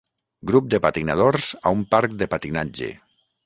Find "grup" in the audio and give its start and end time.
0.51-0.71